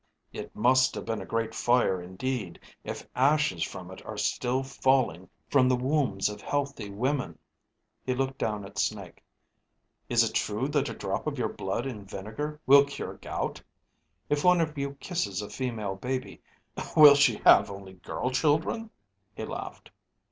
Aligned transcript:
"It 0.33 0.55
must 0.55 0.95
have 0.95 1.05
been 1.05 1.21
a 1.21 1.27
Great 1.27 1.53
Fire 1.53 2.01
indeed 2.01 2.59
if 2.83 3.07
ashes 3.15 3.61
from 3.63 3.91
it 3.91 4.03
are 4.03 4.17
still 4.17 4.63
falling 4.63 5.29
from 5.51 5.69
the 5.69 5.75
wombs 5.75 6.27
of 6.27 6.41
healthy 6.41 6.89
women." 6.89 7.37
He 8.03 8.15
looked 8.15 8.39
down 8.39 8.65
at 8.65 8.79
Snake. 8.79 9.23
"Is 10.09 10.23
it 10.27 10.33
true 10.33 10.67
that 10.69 10.89
a 10.89 10.95
drop 10.95 11.27
of 11.27 11.37
your 11.37 11.49
blood 11.49 11.85
in 11.85 12.03
vinegar 12.03 12.59
will 12.65 12.83
cure 12.83 13.17
gout? 13.17 13.61
If 14.27 14.43
one 14.43 14.59
of 14.59 14.75
you 14.75 14.95
kisses 14.95 15.39
a 15.39 15.51
female 15.51 15.97
baby, 15.97 16.41
will 16.97 17.13
she 17.13 17.35
have 17.45 17.69
only 17.69 17.93
girl 17.93 18.31
children?" 18.31 18.89
He 19.35 19.45
laughed. 19.45 19.91